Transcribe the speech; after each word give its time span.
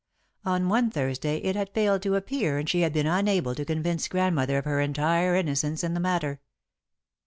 On 0.43 0.67
one 0.67 0.89
Thursday 0.89 1.37
it 1.43 1.55
had 1.55 1.75
failed 1.75 2.01
to 2.01 2.15
appear 2.15 2.57
and 2.57 2.67
she 2.67 2.79
had 2.81 2.91
been 2.91 3.05
unable 3.05 3.53
to 3.53 3.63
convince 3.63 4.07
Grandmother 4.07 4.57
of 4.57 4.65
her 4.65 4.81
entire 4.81 5.35
innocence 5.35 5.83
in 5.83 5.93
the 5.93 5.99
matter. 5.99 6.41